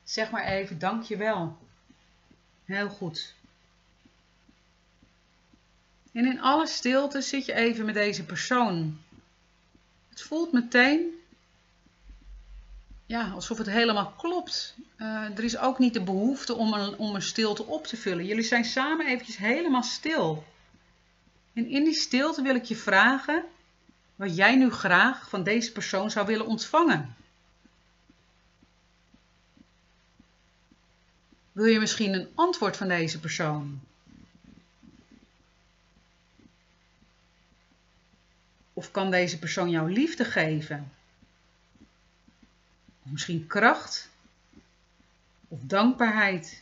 Zeg 0.03 0.31
maar 0.31 0.45
even 0.45 0.79
dankjewel. 0.79 1.57
Heel 2.65 2.89
goed. 2.89 3.35
En 6.17 6.25
in 6.25 6.41
alle 6.41 6.67
stilte 6.67 7.21
zit 7.21 7.45
je 7.45 7.53
even 7.53 7.85
met 7.85 7.93
deze 7.93 8.23
persoon. 8.23 8.99
Het 10.09 10.21
voelt 10.21 10.51
meteen 10.51 11.13
ja, 13.05 13.29
alsof 13.29 13.57
het 13.57 13.67
helemaal 13.67 14.13
klopt. 14.17 14.75
Uh, 14.97 15.37
er 15.37 15.43
is 15.43 15.57
ook 15.57 15.79
niet 15.79 15.93
de 15.93 16.03
behoefte 16.03 16.55
om 16.55 16.73
een, 16.73 16.97
om 16.97 17.15
een 17.15 17.21
stilte 17.21 17.65
op 17.65 17.87
te 17.87 17.97
vullen. 17.97 18.25
Jullie 18.25 18.43
zijn 18.43 18.65
samen 18.65 19.05
eventjes 19.05 19.37
helemaal 19.37 19.83
stil. 19.83 20.45
En 21.53 21.69
in 21.69 21.83
die 21.83 21.93
stilte 21.93 22.41
wil 22.41 22.55
ik 22.55 22.63
je 22.63 22.75
vragen 22.75 23.43
wat 24.15 24.35
jij 24.35 24.55
nu 24.55 24.71
graag 24.71 25.29
van 25.29 25.43
deze 25.43 25.71
persoon 25.71 26.11
zou 26.11 26.25
willen 26.25 26.45
ontvangen. 26.45 27.15
Wil 31.51 31.65
je 31.65 31.79
misschien 31.79 32.13
een 32.13 32.29
antwoord 32.35 32.77
van 32.77 32.87
deze 32.87 33.19
persoon? 33.19 33.86
Of 38.77 38.91
kan 38.91 39.11
deze 39.11 39.39
persoon 39.39 39.69
jou 39.69 39.91
liefde 39.91 40.25
geven? 40.25 40.91
Of 43.03 43.11
misschien 43.11 43.47
kracht? 43.47 44.09
Of 45.47 45.59
dankbaarheid? 45.61 46.61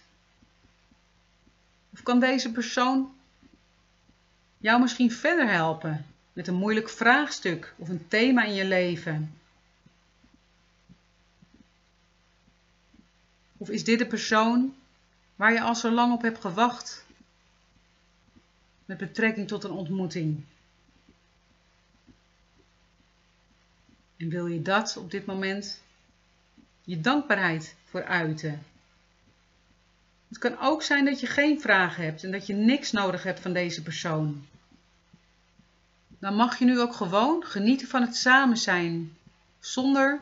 Of 1.90 2.04
kan 2.04 2.20
deze 2.20 2.52
persoon 2.52 3.16
jou 4.58 4.82
misschien 4.82 5.12
verder 5.12 5.50
helpen 5.50 6.06
met 6.34 6.48
een 6.48 6.56
moeilijk 6.56 6.90
vraagstuk 6.90 7.74
of 7.78 7.90
een 7.90 8.08
thema 8.08 8.44
in 8.44 8.54
je 8.54 8.66
leven? 8.66 9.38
Of 13.58 13.70
is 13.70 13.84
dit 13.84 14.00
de 14.00 14.08
persoon 14.08 14.76
waar 15.36 15.54
je 15.54 15.62
al 15.62 15.76
zo 15.76 15.92
lang 15.92 16.14
op 16.14 16.22
hebt 16.22 16.42
gewacht 16.42 17.06
met 18.86 18.98
betrekking 18.98 19.48
tot 19.48 19.64
een 19.64 19.72
ontmoeting? 19.72 20.44
En 24.18 24.30
wil 24.30 24.48
je 24.48 24.62
dat 24.62 24.98
op 24.98 25.12
dit 25.12 25.26
moment 25.26 25.82
je 26.84 27.02
dankbaarheid 27.02 27.76
voor 27.86 28.04
uiten? 28.04 28.64
Het 30.28 30.38
kan 30.38 30.60
ook 30.60 30.84
zijn 30.84 31.06
dat 31.06 31.20
je 31.20 31.28
geen 31.28 31.62
vragen 31.62 32.04
hebt 32.04 32.24
en 32.24 32.32
dat 32.32 32.48
je 32.48 32.54
niks 32.54 32.92
nodig 32.92 33.24
hebt 33.24 33.40
van 33.40 33.54
deze 33.54 33.82
persoon. 33.82 34.46
Dan 36.20 36.36
mag 36.36 36.60
je 36.60 36.66
nu 36.66 36.80
ook 36.80 36.96
gewoon 36.96 37.44
genieten 37.44 37.88
van 37.88 38.02
het 38.02 38.16
samen 38.16 38.58
zijn, 38.58 39.18
zonder 39.60 40.20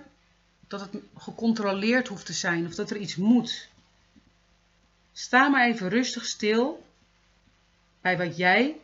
dat 0.68 0.82
het 0.82 0.96
gecontroleerd 1.18 2.08
hoeft 2.08 2.26
te 2.26 2.34
zijn 2.34 2.66
of 2.66 2.76
dat 2.76 2.90
er 2.90 2.98
iets 2.98 3.16
moet. 3.16 3.68
Sta 5.12 5.48
maar 5.48 5.68
even 5.68 5.90
rustig 5.90 6.26
stil 6.26 6.86
bij 8.02 8.18
wat 8.18 8.38
jij 8.38 8.76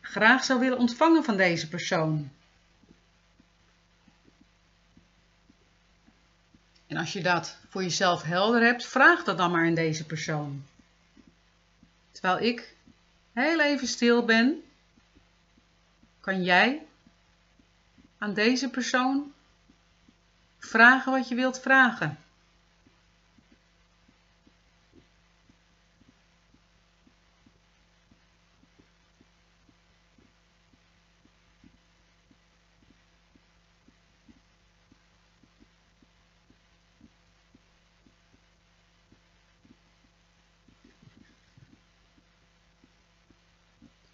graag 0.00 0.44
zou 0.44 0.60
willen 0.60 0.78
ontvangen 0.78 1.24
van 1.24 1.36
deze 1.36 1.68
persoon. 1.68 2.30
En 6.90 6.96
als 6.96 7.12
je 7.12 7.22
dat 7.22 7.56
voor 7.68 7.82
jezelf 7.82 8.22
helder 8.22 8.62
hebt, 8.62 8.86
vraag 8.86 9.24
dat 9.24 9.38
dan 9.38 9.50
maar 9.50 9.66
aan 9.66 9.74
deze 9.74 10.04
persoon. 10.04 10.64
Terwijl 12.12 12.38
ik 12.40 12.74
heel 13.32 13.60
even 13.60 13.86
stil 13.88 14.24
ben, 14.24 14.62
kan 16.20 16.42
jij 16.42 16.82
aan 18.18 18.34
deze 18.34 18.68
persoon 18.68 19.32
vragen 20.58 21.12
wat 21.12 21.28
je 21.28 21.34
wilt 21.34 21.60
vragen. 21.60 22.18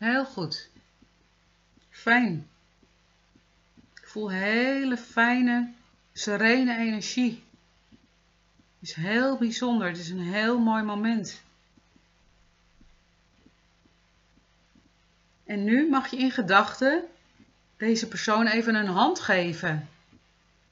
Heel 0.06 0.24
goed. 0.24 0.68
Fijn. 1.90 2.48
Ik 3.94 4.06
voel 4.06 4.30
hele 4.30 4.96
fijne, 4.96 5.72
serene 6.12 6.76
energie. 6.76 7.42
Het 8.78 8.88
is 8.88 8.94
heel 8.94 9.36
bijzonder. 9.36 9.88
Het 9.88 9.98
is 9.98 10.10
een 10.10 10.32
heel 10.32 10.58
mooi 10.58 10.82
moment. 10.82 11.42
En 15.44 15.64
nu 15.64 15.88
mag 15.88 16.10
je 16.10 16.16
in 16.16 16.30
gedachten 16.30 17.04
deze 17.76 18.08
persoon 18.08 18.46
even 18.46 18.74
een 18.74 18.86
hand 18.86 19.20
geven. 19.20 19.88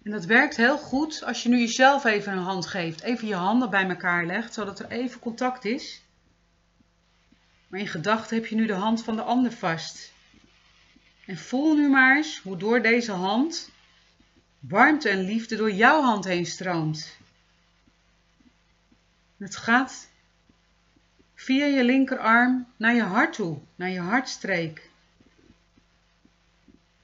En 0.02 0.10
dat 0.10 0.24
werkt 0.24 0.56
heel 0.56 0.78
goed 0.78 1.22
als 1.24 1.42
je 1.42 1.48
nu 1.48 1.58
jezelf 1.58 2.04
even 2.04 2.32
een 2.32 2.38
hand 2.38 2.66
geeft. 2.66 3.02
Even 3.02 3.28
je 3.28 3.34
handen 3.34 3.70
bij 3.70 3.88
elkaar 3.88 4.26
legt, 4.26 4.54
zodat 4.54 4.78
er 4.78 4.90
even 4.90 5.20
contact 5.20 5.64
is. 5.64 6.03
Maar 7.74 7.82
in 7.82 7.88
gedachten 7.88 8.36
heb 8.36 8.46
je 8.46 8.54
nu 8.54 8.66
de 8.66 8.72
hand 8.72 9.04
van 9.04 9.16
de 9.16 9.22
ander 9.22 9.52
vast. 9.52 10.12
En 11.26 11.36
voel 11.36 11.74
nu 11.74 11.88
maar 11.88 12.16
eens 12.16 12.38
hoe 12.38 12.56
door 12.56 12.82
deze 12.82 13.12
hand 13.12 13.70
warmte 14.58 15.08
en 15.08 15.20
liefde 15.20 15.56
door 15.56 15.72
jouw 15.72 16.02
hand 16.02 16.24
heen 16.24 16.46
stroomt. 16.46 17.16
Het 19.36 19.56
gaat 19.56 20.08
via 21.34 21.64
je 21.64 21.84
linkerarm 21.84 22.66
naar 22.76 22.94
je 22.94 23.02
hart 23.02 23.32
toe, 23.32 23.58
naar 23.74 23.90
je 23.90 24.00
hartstreek. 24.00 24.90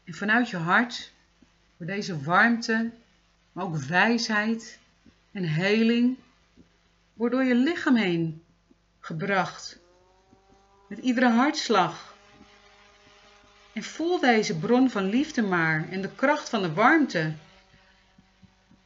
En 0.04 0.14
vanuit 0.14 0.50
je 0.50 0.56
hart 0.56 1.12
wordt 1.76 1.92
deze 1.92 2.22
warmte, 2.22 2.90
maar 3.52 3.64
ook 3.64 3.76
wijsheid 3.76 4.78
en 5.32 5.44
heling, 5.44 6.16
wordt 7.14 7.34
door 7.34 7.44
je 7.44 7.54
lichaam 7.54 7.96
heen 7.96 8.42
gebracht 9.00 9.79
met 10.90 10.99
iedere 10.99 11.28
hartslag. 11.28 12.14
En 13.73 13.82
voel 13.82 14.20
deze 14.20 14.59
bron 14.59 14.90
van 14.90 15.04
liefde 15.09 15.42
maar 15.42 15.88
en 15.88 16.02
de 16.02 16.11
kracht 16.14 16.49
van 16.49 16.62
de 16.62 16.73
warmte. 16.73 17.35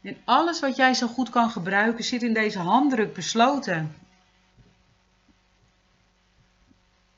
En 0.02 0.16
alles 0.24 0.60
wat 0.60 0.76
jij 0.76 0.94
zo 0.94 1.06
goed 1.06 1.30
kan 1.30 1.50
gebruiken 1.50 2.04
zit 2.04 2.22
in 2.22 2.34
deze 2.34 2.58
handdruk 2.58 3.14
besloten. 3.14 3.94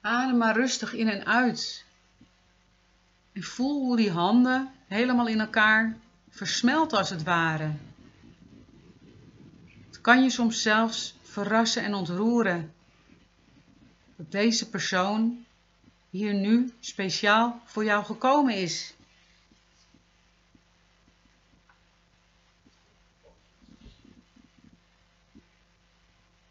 Adem 0.00 0.36
maar 0.36 0.54
rustig 0.54 0.92
in 0.92 1.08
en 1.08 1.26
uit. 1.26 1.84
En 3.32 3.42
voel 3.42 3.80
hoe 3.80 3.96
die 3.96 4.10
handen 4.10 4.70
helemaal 4.86 5.26
in 5.26 5.40
elkaar 5.40 5.96
versmelt 6.30 6.92
als 6.92 7.10
het 7.10 7.22
ware. 7.22 7.70
Het 9.86 10.00
kan 10.00 10.22
je 10.22 10.30
soms 10.30 10.62
zelfs 10.62 11.16
verrassen 11.22 11.82
en 11.82 11.94
ontroeren 11.94 12.74
dat 14.16 14.30
deze 14.30 14.68
persoon 14.68 15.44
hier 16.10 16.34
nu 16.34 16.72
speciaal 16.80 17.60
voor 17.64 17.84
jou 17.84 18.04
gekomen 18.04 18.54
is. 18.54 18.94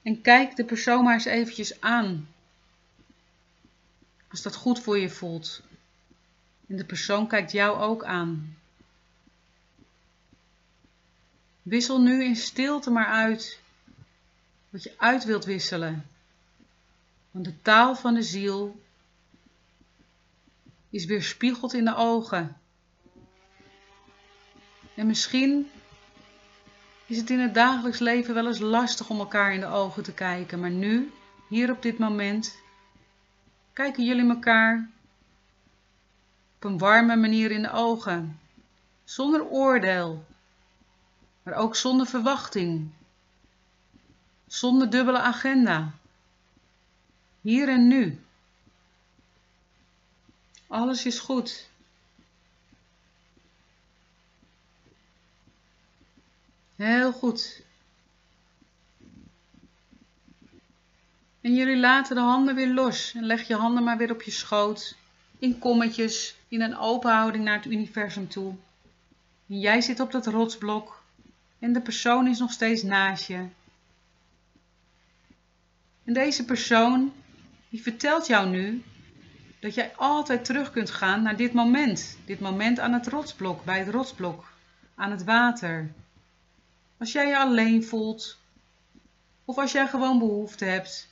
En 0.01 0.21
kijk 0.21 0.55
de 0.55 0.65
persoon 0.65 1.03
maar 1.03 1.13
eens 1.13 1.25
eventjes 1.25 1.81
aan. 1.81 2.29
Als 4.27 4.41
dat 4.41 4.55
goed 4.55 4.79
voor 4.79 4.97
je 4.97 5.09
voelt. 5.09 5.61
En 6.67 6.75
de 6.77 6.85
persoon 6.85 7.27
kijkt 7.27 7.51
jou 7.51 7.79
ook 7.79 8.03
aan. 8.03 8.57
Wissel 11.61 12.01
nu 12.01 12.23
in 12.23 12.35
stilte 12.35 12.89
maar 12.89 13.07
uit 13.07 13.59
wat 14.69 14.83
je 14.83 14.93
uit 14.97 15.23
wilt 15.23 15.45
wisselen. 15.45 16.09
Want 17.35 17.47
de 17.47 17.61
taal 17.61 17.95
van 17.95 18.13
de 18.13 18.23
ziel 18.23 18.81
is 20.89 21.05
weerspiegeld 21.05 21.73
in 21.73 21.85
de 21.85 21.95
ogen. 21.95 22.57
En 24.95 25.07
misschien 25.07 25.69
is 27.05 27.17
het 27.17 27.29
in 27.29 27.39
het 27.39 27.53
dagelijks 27.53 27.99
leven 27.99 28.33
wel 28.33 28.47
eens 28.47 28.59
lastig 28.59 29.09
om 29.09 29.19
elkaar 29.19 29.53
in 29.53 29.59
de 29.59 29.65
ogen 29.65 30.03
te 30.03 30.13
kijken, 30.13 30.59
maar 30.59 30.69
nu, 30.69 31.11
hier 31.49 31.71
op 31.71 31.81
dit 31.81 31.97
moment, 31.97 32.55
kijken 33.73 34.05
jullie 34.05 34.29
elkaar 34.29 34.89
op 36.55 36.63
een 36.63 36.77
warme 36.77 37.15
manier 37.15 37.51
in 37.51 37.61
de 37.61 37.71
ogen, 37.71 38.39
zonder 39.03 39.45
oordeel, 39.45 40.25
maar 41.43 41.53
ook 41.53 41.75
zonder 41.75 42.05
verwachting, 42.05 42.91
zonder 44.47 44.89
dubbele 44.89 45.19
agenda. 45.19 45.93
Hier 47.45 47.69
en 47.69 47.87
nu. 47.87 48.19
Alles 50.67 51.05
is 51.05 51.19
goed. 51.19 51.69
Heel 56.75 57.11
goed. 57.11 57.61
En 61.41 61.55
jullie 61.55 61.77
laten 61.77 62.15
de 62.15 62.21
handen 62.21 62.55
weer 62.55 62.73
los 62.73 63.13
en 63.13 63.23
leg 63.23 63.47
je 63.47 63.55
handen 63.55 63.83
maar 63.83 63.97
weer 63.97 64.11
op 64.11 64.21
je 64.21 64.31
schoot, 64.31 64.97
in 65.39 65.59
kommetjes, 65.59 66.35
in 66.47 66.61
een 66.61 66.77
open 66.77 67.11
houding 67.11 67.43
naar 67.43 67.57
het 67.57 67.65
universum 67.71 68.27
toe. 68.27 68.55
En 69.47 69.59
jij 69.59 69.81
zit 69.81 69.99
op 69.99 70.11
dat 70.11 70.27
rotsblok 70.27 71.03
en 71.59 71.73
de 71.73 71.81
persoon 71.81 72.27
is 72.27 72.39
nog 72.39 72.51
steeds 72.51 72.83
naast 72.83 73.27
je. 73.27 73.47
En 76.03 76.13
deze 76.13 76.45
persoon, 76.45 77.13
die 77.75 77.83
vertelt 77.83 78.27
jou 78.27 78.49
nu 78.49 78.83
dat 79.59 79.73
jij 79.73 79.95
altijd 79.95 80.45
terug 80.45 80.71
kunt 80.71 80.89
gaan 80.89 81.21
naar 81.21 81.35
dit 81.35 81.53
moment. 81.53 82.17
Dit 82.25 82.39
moment 82.39 82.79
aan 82.79 82.93
het 82.93 83.07
rotsblok, 83.07 83.63
bij 83.63 83.79
het 83.79 83.87
rotsblok, 83.87 84.51
aan 84.95 85.11
het 85.11 85.23
water. 85.23 85.91
Als 86.97 87.11
jij 87.11 87.27
je 87.27 87.37
alleen 87.37 87.83
voelt, 87.83 88.37
of 89.45 89.57
als 89.57 89.71
jij 89.71 89.87
gewoon 89.87 90.19
behoefte 90.19 90.65
hebt 90.65 91.07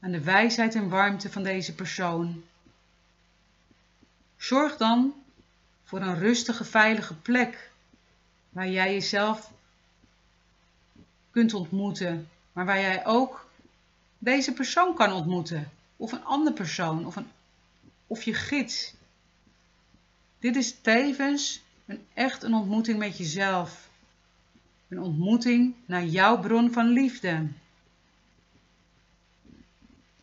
aan 0.00 0.10
de 0.10 0.20
wijsheid 0.20 0.74
en 0.74 0.88
warmte 0.88 1.30
van 1.30 1.42
deze 1.42 1.74
persoon. 1.74 2.44
Zorg 4.36 4.76
dan 4.76 5.14
voor 5.84 6.00
een 6.00 6.18
rustige, 6.18 6.64
veilige 6.64 7.14
plek 7.14 7.70
waar 8.48 8.68
jij 8.68 8.92
jezelf 8.92 9.52
kunt 11.30 11.54
ontmoeten, 11.54 12.28
maar 12.52 12.64
waar 12.64 12.80
jij 12.80 13.06
ook 13.06 13.50
deze 14.18 14.52
persoon 14.52 14.94
kan 14.94 15.12
ontmoeten, 15.12 15.70
of 15.96 16.12
een 16.12 16.24
andere 16.24 16.56
persoon, 16.56 17.06
of, 17.06 17.16
een, 17.16 17.30
of 18.06 18.22
je 18.22 18.34
gids. 18.34 18.94
Dit 20.38 20.56
is 20.56 20.80
tevens 20.80 21.62
een 21.86 22.06
echt 22.14 22.42
een 22.42 22.54
ontmoeting 22.54 22.98
met 22.98 23.18
jezelf. 23.18 23.88
Een 24.88 25.00
ontmoeting 25.00 25.74
naar 25.86 26.04
jouw 26.04 26.40
bron 26.40 26.72
van 26.72 26.86
liefde. 26.86 27.48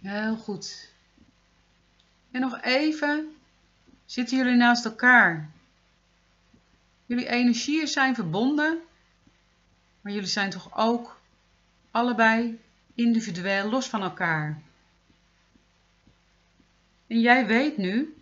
Heel 0.02 0.36
goed. 0.36 0.92
En 2.32 2.42
nog 2.42 2.62
even 2.62 3.36
zitten 4.06 4.38
jullie 4.38 4.56
naast 4.56 4.86
elkaar. 4.86 5.50
Jullie 7.06 7.28
energieën 7.28 7.88
zijn 7.88 8.16
verbonden, 8.16 8.80
maar 10.02 10.12
jullie 10.14 10.28
zijn 10.28 10.50
toch 10.50 10.78
ook 10.78 11.20
allebei 11.92 12.60
individueel 12.96 13.70
los 13.70 13.88
van 13.88 14.02
elkaar. 14.02 14.62
En 17.08 17.20
jij 17.20 17.46
weet 17.46 17.78
nu 17.78 18.16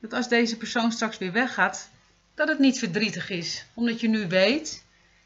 dat 0.00 0.12
als 0.12 0.28
deze 0.28 0.56
persoon 0.56 0.92
straks 0.92 1.18
weer 1.18 1.32
weggaat, 1.32 1.90
dat 2.34 2.48
het 2.48 2.58
niet 2.58 2.78
verdrietig 2.78 3.30
is, 3.30 3.66
omdat 3.74 4.00
je 4.00 4.08
nu 4.08 4.28
weet 4.28 4.84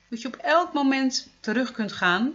dat 0.09 0.21
je 0.23 0.29
op 0.29 0.37
elk 0.37 0.73
moment 0.73 1.29
terug 1.41 1.73
kunt 1.73 1.93
gaan 1.93 2.33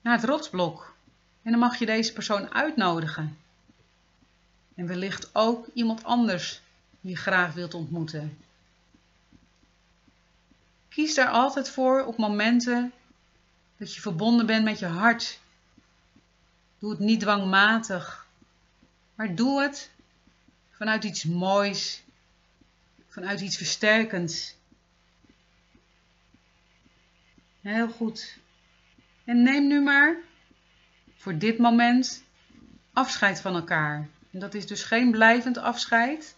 naar 0.00 0.16
het 0.16 0.24
rotsblok. 0.24 0.94
En 1.42 1.50
dan 1.50 1.60
mag 1.60 1.78
je 1.78 1.86
deze 1.86 2.12
persoon 2.12 2.54
uitnodigen. 2.54 3.38
En 4.74 4.86
wellicht 4.86 5.34
ook 5.34 5.66
iemand 5.72 6.04
anders 6.04 6.60
die 7.00 7.10
je 7.10 7.16
graag 7.16 7.52
wilt 7.52 7.74
ontmoeten. 7.74 8.38
Kies 10.88 11.14
daar 11.14 11.28
altijd 11.28 11.70
voor 11.70 12.04
op 12.04 12.16
momenten 12.16 12.92
dat 13.76 13.94
je 13.94 14.00
verbonden 14.00 14.46
bent 14.46 14.64
met 14.64 14.78
je 14.78 14.86
hart. 14.86 15.40
Doe 16.78 16.90
het 16.90 16.98
niet 16.98 17.20
dwangmatig, 17.20 18.21
maar 19.14 19.34
doe 19.34 19.62
het 19.62 19.90
vanuit 20.70 21.04
iets 21.04 21.24
moois, 21.24 22.02
vanuit 23.08 23.40
iets 23.40 23.56
versterkends. 23.56 24.56
Heel 27.60 27.88
goed. 27.88 28.38
En 29.24 29.42
neem 29.42 29.66
nu 29.66 29.82
maar 29.82 30.16
voor 31.16 31.38
dit 31.38 31.58
moment 31.58 32.24
afscheid 32.92 33.40
van 33.40 33.54
elkaar. 33.54 34.08
En 34.30 34.38
dat 34.38 34.54
is 34.54 34.66
dus 34.66 34.82
geen 34.82 35.10
blijvend 35.10 35.58
afscheid. 35.58 36.36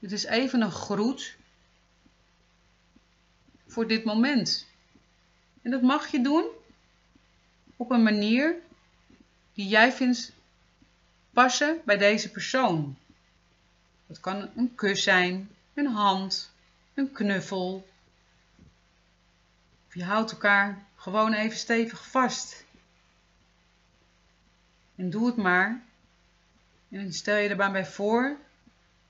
Het 0.00 0.12
is 0.12 0.24
even 0.24 0.60
een 0.60 0.70
groet 0.70 1.36
voor 3.66 3.88
dit 3.88 4.04
moment. 4.04 4.66
En 5.62 5.70
dat 5.70 5.82
mag 5.82 6.10
je 6.10 6.22
doen 6.22 6.46
op 7.76 7.90
een 7.90 8.02
manier 8.02 8.54
die 9.52 9.68
jij 9.68 9.92
vindt 9.92 10.32
passen 11.30 11.80
bij 11.84 11.96
deze 11.96 12.30
persoon. 12.30 12.96
Dat 14.06 14.20
kan 14.20 14.50
een 14.56 14.74
kus 14.74 15.02
zijn, 15.02 15.50
een 15.74 15.86
hand, 15.86 16.50
een 16.94 17.12
knuffel, 17.12 17.86
je 19.98 20.04
houdt 20.04 20.30
elkaar 20.30 20.84
gewoon 20.96 21.32
even 21.32 21.58
stevig 21.58 22.06
vast. 22.06 22.64
En 24.94 25.10
doe 25.10 25.26
het 25.26 25.36
maar. 25.36 25.82
En 26.88 27.12
stel 27.12 27.36
je 27.36 27.48
er 27.48 27.72
bij 27.72 27.86
voor 27.86 28.36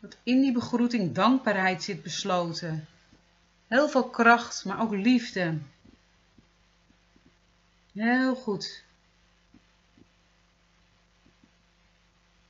dat 0.01 0.17
in 0.23 0.41
die 0.41 0.53
begroeting 0.53 1.15
dankbaarheid 1.15 1.83
zit 1.83 2.03
besloten. 2.03 2.87
Heel 3.67 3.89
veel 3.89 4.09
kracht, 4.09 4.65
maar 4.65 4.81
ook 4.81 4.95
liefde. 4.95 5.59
Heel 7.93 8.35
goed. 8.35 8.85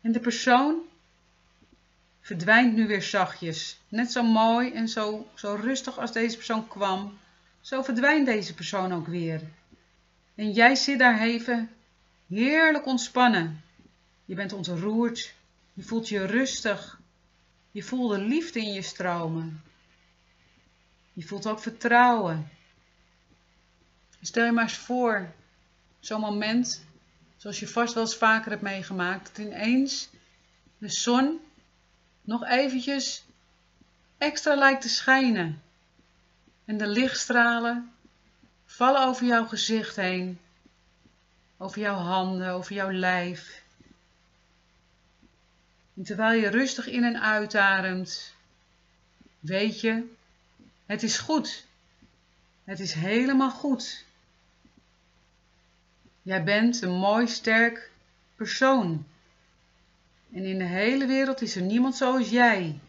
En 0.08 0.14
de 0.14 0.20
persoon 0.20 0.82
verdwijnt 2.20 2.74
nu 2.74 2.86
weer 2.86 3.02
zachtjes. 3.02 3.80
Net 3.88 4.12
zo 4.12 4.22
mooi 4.22 4.72
en 4.72 4.88
zo, 4.88 5.30
zo 5.34 5.54
rustig 5.54 5.98
als 5.98 6.12
deze 6.12 6.36
persoon 6.36 6.68
kwam. 6.68 7.18
Zo 7.60 7.82
verdwijnt 7.82 8.26
deze 8.26 8.54
persoon 8.54 8.92
ook 8.92 9.06
weer. 9.06 9.42
En 10.34 10.52
jij 10.52 10.74
zit 10.74 10.98
daar 10.98 11.20
even 11.20 11.70
heerlijk 12.28 12.86
ontspannen. 12.86 13.62
Je 14.24 14.34
bent 14.34 14.52
ontroerd. 14.52 15.34
Je 15.74 15.82
voelt 15.82 16.08
je 16.08 16.26
rustig. 16.26 17.00
Je 17.70 17.82
voelt 17.82 18.10
de 18.10 18.18
liefde 18.18 18.60
in 18.60 18.72
je 18.72 18.82
stromen. 18.82 19.62
Je 21.12 21.22
voelt 21.22 21.46
ook 21.46 21.60
vertrouwen. 21.60 22.50
Stel 24.22 24.44
je 24.44 24.52
maar 24.52 24.64
eens 24.64 24.76
voor, 24.76 25.32
zo'n 26.00 26.20
moment, 26.20 26.86
zoals 27.38 27.60
je 27.60 27.68
vast 27.68 27.94
wel 27.94 28.02
eens 28.02 28.16
vaker 28.16 28.50
hebt 28.50 28.62
meegemaakt, 28.62 29.36
dat 29.36 29.46
ineens 29.46 30.08
de 30.78 30.88
zon 30.88 31.40
nog 32.20 32.44
eventjes 32.44 33.24
extra 34.18 34.54
lijkt 34.54 34.82
te 34.82 34.88
schijnen 34.88 35.62
en 36.64 36.76
de 36.76 36.86
lichtstralen 36.86 37.92
vallen 38.66 39.06
over 39.06 39.26
jouw 39.26 39.46
gezicht 39.46 39.96
heen, 39.96 40.38
over 41.56 41.80
jouw 41.80 41.96
handen, 41.96 42.50
over 42.50 42.74
jouw 42.74 42.92
lijf. 42.92 43.62
En 45.96 46.04
terwijl 46.04 46.40
je 46.40 46.48
rustig 46.48 46.86
in 46.86 47.04
en 47.04 47.20
uitademt, 47.20 48.34
weet 49.40 49.80
je 49.80 50.16
Het 50.86 51.02
is 51.02 51.18
goed. 51.18 51.66
Het 52.64 52.80
is 52.80 52.92
helemaal 52.92 53.50
goed. 53.50 54.04
Jij 56.28 56.44
bent 56.44 56.82
een 56.82 56.98
mooi, 56.98 57.26
sterk 57.26 57.90
persoon. 58.36 59.06
En 60.32 60.44
in 60.44 60.58
de 60.58 60.64
hele 60.64 61.06
wereld 61.06 61.40
is 61.42 61.56
er 61.56 61.62
niemand 61.62 61.96
zoals 61.96 62.28
jij. 62.28 62.80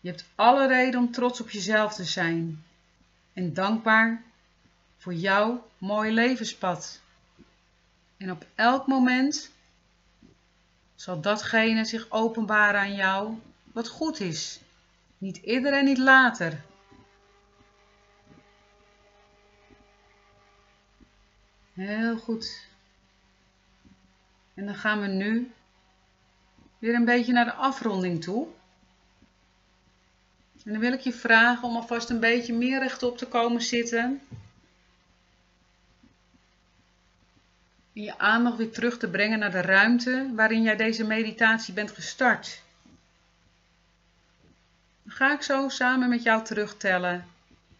Je 0.00 0.08
hebt 0.08 0.24
alle 0.34 0.66
reden 0.66 1.00
om 1.00 1.10
trots 1.10 1.40
op 1.40 1.50
jezelf 1.50 1.94
te 1.94 2.04
zijn 2.04 2.64
en 3.32 3.54
dankbaar 3.54 4.22
voor 4.96 5.14
jouw 5.14 5.68
mooie 5.78 6.12
levenspad. 6.12 7.00
En 8.16 8.30
op 8.30 8.46
elk 8.54 8.86
moment 8.86 9.50
zal 10.94 11.20
datgene 11.20 11.84
zich 11.84 12.10
openbaren 12.10 12.80
aan 12.80 12.94
jou 12.94 13.38
wat 13.72 13.88
goed 13.88 14.20
is. 14.20 14.60
Niet 15.18 15.42
eerder 15.42 15.72
en 15.72 15.84
niet 15.84 15.98
later. 15.98 16.64
Heel 21.78 22.16
goed. 22.16 22.66
En 24.54 24.66
dan 24.66 24.74
gaan 24.74 25.00
we 25.00 25.06
nu 25.06 25.52
weer 26.78 26.94
een 26.94 27.04
beetje 27.04 27.32
naar 27.32 27.44
de 27.44 27.52
afronding 27.52 28.22
toe. 28.22 28.46
En 30.64 30.72
dan 30.72 30.80
wil 30.80 30.92
ik 30.92 31.00
je 31.00 31.12
vragen 31.12 31.68
om 31.68 31.76
alvast 31.76 32.10
een 32.10 32.20
beetje 32.20 32.52
meer 32.52 32.78
rechtop 32.78 33.18
te 33.18 33.26
komen 33.26 33.62
zitten. 33.62 34.20
En 37.92 38.02
je 38.02 38.18
aandacht 38.18 38.56
weer 38.56 38.70
terug 38.70 38.98
te 38.98 39.08
brengen 39.08 39.38
naar 39.38 39.50
de 39.50 39.60
ruimte 39.60 40.30
waarin 40.34 40.62
jij 40.62 40.76
deze 40.76 41.04
meditatie 41.04 41.74
bent 41.74 41.90
gestart. 41.90 42.62
Dan 45.02 45.12
ga 45.12 45.32
ik 45.32 45.42
zo 45.42 45.68
samen 45.68 46.08
met 46.08 46.22
jou 46.22 46.44
terugtellen. 46.44 47.26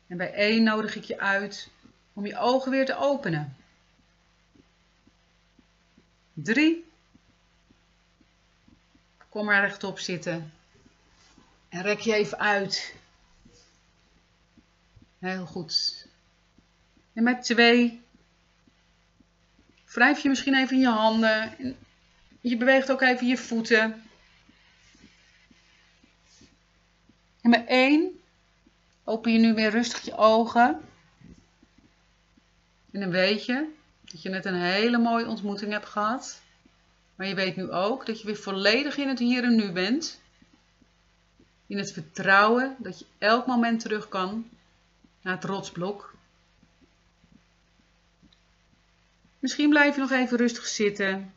En 0.06 0.16
bij 0.16 0.32
één 0.32 0.62
nodig 0.62 0.96
ik 0.96 1.04
je 1.04 1.20
uit 1.20 1.70
om 2.12 2.26
je 2.26 2.38
ogen 2.38 2.70
weer 2.70 2.86
te 2.86 2.96
openen. 2.96 3.57
3. 6.42 6.84
Kom 9.28 9.44
maar 9.44 9.60
rechtop 9.60 9.98
zitten. 9.98 10.52
En 11.68 11.82
rek 11.82 12.00
je 12.00 12.14
even 12.14 12.38
uit. 12.38 12.94
Heel 15.18 15.46
goed. 15.46 16.06
En 17.12 17.22
met 17.22 17.42
2. 17.42 18.02
Wrijf 19.84 20.20
je 20.20 20.28
misschien 20.28 20.54
even 20.54 20.80
je 20.80 20.88
handen. 20.88 21.56
Je 22.40 22.56
beweegt 22.56 22.90
ook 22.90 23.00
even 23.00 23.26
je 23.26 23.36
voeten. 23.36 24.02
En 27.40 27.50
met 27.50 27.66
1. 27.66 28.20
Open 29.04 29.32
je 29.32 29.38
nu 29.38 29.54
weer 29.54 29.70
rustig 29.70 30.04
je 30.04 30.16
ogen. 30.16 30.80
En 32.90 33.00
dan 33.00 33.10
weet 33.10 33.44
je 33.44 33.76
dat 34.12 34.22
je 34.22 34.28
net 34.28 34.44
een 34.44 34.60
hele 34.60 34.98
mooie 34.98 35.26
ontmoeting 35.26 35.72
hebt 35.72 35.88
gehad. 35.88 36.40
Maar 37.14 37.26
je 37.26 37.34
weet 37.34 37.56
nu 37.56 37.70
ook 37.70 38.06
dat 38.06 38.20
je 38.20 38.26
weer 38.26 38.36
volledig 38.36 38.96
in 38.96 39.08
het 39.08 39.18
hier 39.18 39.44
en 39.44 39.56
nu 39.56 39.72
bent. 39.72 40.20
In 41.66 41.78
het 41.78 41.92
vertrouwen 41.92 42.76
dat 42.78 42.98
je 42.98 43.04
elk 43.18 43.46
moment 43.46 43.80
terug 43.80 44.08
kan 44.08 44.48
naar 45.22 45.34
het 45.34 45.44
rotsblok. 45.44 46.14
Misschien 49.38 49.68
blijf 49.68 49.94
je 49.94 50.00
nog 50.00 50.10
even 50.10 50.36
rustig 50.36 50.66
zitten. 50.66 51.32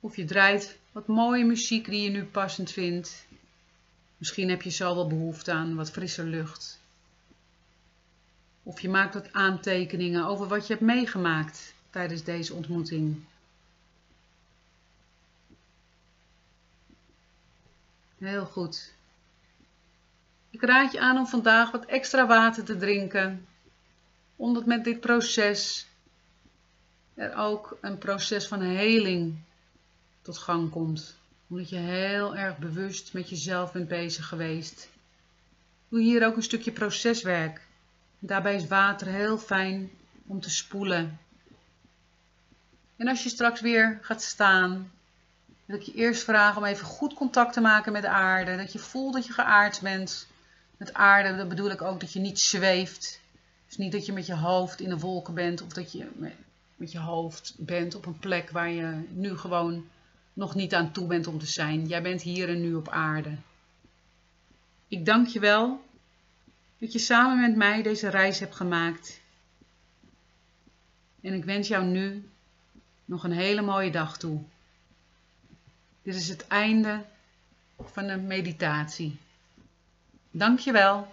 Of 0.00 0.16
je 0.16 0.24
draait 0.24 0.78
wat 0.92 1.06
mooie 1.06 1.44
muziek 1.44 1.84
die 1.84 2.02
je 2.02 2.10
nu 2.10 2.24
passend 2.24 2.70
vindt. 2.70 3.26
Misschien 4.16 4.48
heb 4.48 4.62
je 4.62 4.70
zo 4.70 4.94
wel 4.94 5.06
behoefte 5.06 5.52
aan 5.52 5.74
wat 5.74 5.90
frisse 5.90 6.24
lucht. 6.24 6.81
Of 8.62 8.80
je 8.80 8.88
maakt 8.88 9.14
wat 9.14 9.32
aantekeningen 9.32 10.24
over 10.24 10.46
wat 10.46 10.66
je 10.66 10.72
hebt 10.72 10.84
meegemaakt 10.84 11.74
tijdens 11.90 12.24
deze 12.24 12.54
ontmoeting. 12.54 13.24
Heel 18.18 18.44
goed. 18.44 18.94
Ik 20.50 20.62
raad 20.62 20.92
je 20.92 21.00
aan 21.00 21.16
om 21.16 21.26
vandaag 21.26 21.70
wat 21.70 21.84
extra 21.84 22.26
water 22.26 22.64
te 22.64 22.76
drinken, 22.76 23.46
omdat 24.36 24.66
met 24.66 24.84
dit 24.84 25.00
proces 25.00 25.86
er 27.14 27.34
ook 27.34 27.78
een 27.80 27.98
proces 27.98 28.46
van 28.46 28.60
heling 28.60 29.38
tot 30.22 30.38
gang 30.38 30.70
komt. 30.70 31.16
Omdat 31.48 31.68
je 31.68 31.76
heel 31.76 32.36
erg 32.36 32.58
bewust 32.58 33.12
met 33.12 33.28
jezelf 33.28 33.72
bent 33.72 33.88
bezig 33.88 34.28
geweest. 34.28 34.88
Doe 35.88 36.00
hier 36.00 36.26
ook 36.26 36.36
een 36.36 36.42
stukje 36.42 36.72
proceswerk. 36.72 37.60
Daarbij 38.24 38.54
is 38.54 38.66
water 38.66 39.06
heel 39.06 39.38
fijn 39.38 39.90
om 40.26 40.40
te 40.40 40.50
spoelen. 40.50 41.18
En 42.96 43.08
als 43.08 43.22
je 43.22 43.28
straks 43.28 43.60
weer 43.60 43.98
gaat 44.02 44.22
staan, 44.22 44.92
wil 45.64 45.76
ik 45.76 45.82
je 45.82 45.94
eerst 45.94 46.22
vragen 46.22 46.56
om 46.56 46.64
even 46.64 46.86
goed 46.86 47.14
contact 47.14 47.52
te 47.52 47.60
maken 47.60 47.92
met 47.92 48.02
de 48.02 48.08
aarde. 48.08 48.56
Dat 48.56 48.72
je 48.72 48.78
voelt 48.78 49.14
dat 49.14 49.26
je 49.26 49.32
geaard 49.32 49.80
bent. 49.80 50.26
Met 50.76 50.94
aarde 50.94 51.36
dat 51.36 51.48
bedoel 51.48 51.70
ik 51.70 51.82
ook 51.82 52.00
dat 52.00 52.12
je 52.12 52.20
niet 52.20 52.40
zweeft. 52.40 53.20
Dus 53.66 53.76
niet 53.76 53.92
dat 53.92 54.06
je 54.06 54.12
met 54.12 54.26
je 54.26 54.36
hoofd 54.36 54.80
in 54.80 54.88
de 54.88 54.98
wolken 54.98 55.34
bent 55.34 55.62
of 55.62 55.68
dat 55.68 55.92
je 55.92 56.08
met 56.76 56.92
je 56.92 56.98
hoofd 56.98 57.54
bent 57.58 57.94
op 57.94 58.06
een 58.06 58.18
plek 58.18 58.50
waar 58.50 58.70
je 58.70 59.08
nu 59.10 59.36
gewoon 59.36 59.84
nog 60.32 60.54
niet 60.54 60.74
aan 60.74 60.92
toe 60.92 61.06
bent 61.06 61.26
om 61.26 61.38
te 61.38 61.46
zijn. 61.46 61.86
Jij 61.86 62.02
bent 62.02 62.22
hier 62.22 62.48
en 62.48 62.60
nu 62.60 62.74
op 62.74 62.88
aarde. 62.88 63.36
Ik 64.88 65.06
dank 65.06 65.26
je 65.26 65.40
wel 65.40 65.80
dat 66.82 66.92
je 66.92 66.98
samen 66.98 67.40
met 67.40 67.56
mij 67.56 67.82
deze 67.82 68.08
reis 68.08 68.38
hebt 68.38 68.54
gemaakt. 68.54 69.20
En 71.20 71.34
ik 71.34 71.44
wens 71.44 71.68
jou 71.68 71.84
nu 71.84 72.28
nog 73.04 73.24
een 73.24 73.32
hele 73.32 73.62
mooie 73.62 73.90
dag 73.90 74.18
toe. 74.18 74.42
Dit 76.02 76.14
is 76.14 76.28
het 76.28 76.46
einde 76.46 77.04
van 77.78 78.06
de 78.06 78.16
meditatie. 78.16 79.18
Dank 80.30 80.58
je 80.58 80.72
wel. 80.72 81.12